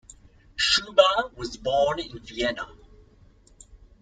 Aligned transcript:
Schuba 0.55 1.31
was 1.37 1.57
born 1.57 1.99
in 1.99 2.17
Vienna. 2.25 2.67